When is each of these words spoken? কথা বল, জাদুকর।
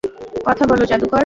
কথা 0.47 0.63
বল, 0.65 0.81
জাদুকর। 0.85 1.19